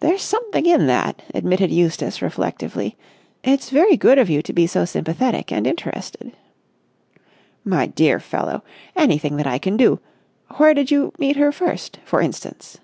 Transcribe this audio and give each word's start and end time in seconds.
"There's 0.00 0.22
something 0.22 0.66
in 0.66 0.88
that," 0.88 1.22
admitted 1.32 1.70
Eustace 1.70 2.20
reflectively. 2.20 2.96
"It's 3.44 3.70
very 3.70 3.96
good 3.96 4.18
of 4.18 4.28
you 4.28 4.42
to 4.42 4.52
be 4.52 4.66
so 4.66 4.84
sympathetic 4.84 5.52
and 5.52 5.64
interested." 5.64 6.32
"My 7.64 7.86
dear 7.86 8.18
fellow... 8.18 8.64
anything 8.96 9.36
that 9.36 9.46
I 9.46 9.58
can 9.58 9.76
do... 9.76 10.00
where 10.56 10.74
did 10.74 10.90
you 10.90 11.12
meet 11.20 11.36
her 11.36 11.52
first, 11.52 12.00
for 12.04 12.20
instance?" 12.20 12.78